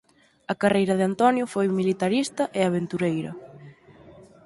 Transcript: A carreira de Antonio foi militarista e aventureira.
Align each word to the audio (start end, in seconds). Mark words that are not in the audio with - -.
A 0.53 0.55
carreira 0.61 0.97
de 0.99 1.07
Antonio 1.11 1.45
foi 1.53 1.67
militarista 1.79 2.43
e 2.59 2.61
aventureira. 2.63 3.31